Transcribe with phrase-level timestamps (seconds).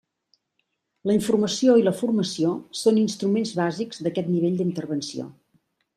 [1.09, 5.29] La informació i la formació són instruments bàsics d'aquest nivell d'intervenció.